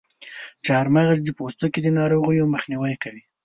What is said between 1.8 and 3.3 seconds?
د ناروغیو مخنیوی کوي.